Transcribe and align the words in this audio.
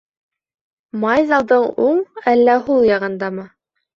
Май 1.03 1.27
залдың 1.33 1.67
уң 1.85 2.01
әллә 2.33 2.57
һул 2.69 2.83
яғындамы? 2.89 3.49